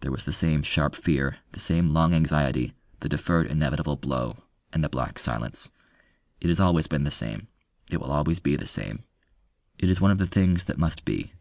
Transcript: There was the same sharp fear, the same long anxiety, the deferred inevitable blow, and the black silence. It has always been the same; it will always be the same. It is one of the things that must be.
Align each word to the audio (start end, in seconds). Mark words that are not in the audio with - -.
There 0.00 0.10
was 0.10 0.24
the 0.24 0.32
same 0.32 0.64
sharp 0.64 0.96
fear, 0.96 1.36
the 1.52 1.60
same 1.60 1.94
long 1.94 2.12
anxiety, 2.12 2.74
the 2.98 3.08
deferred 3.08 3.46
inevitable 3.46 3.94
blow, 3.94 4.42
and 4.72 4.82
the 4.82 4.88
black 4.88 5.16
silence. 5.16 5.70
It 6.40 6.48
has 6.48 6.58
always 6.58 6.88
been 6.88 7.04
the 7.04 7.10
same; 7.12 7.46
it 7.88 8.00
will 8.00 8.10
always 8.10 8.40
be 8.40 8.56
the 8.56 8.66
same. 8.66 9.04
It 9.78 9.88
is 9.88 10.00
one 10.00 10.10
of 10.10 10.18
the 10.18 10.26
things 10.26 10.64
that 10.64 10.76
must 10.76 11.04
be. 11.04 11.34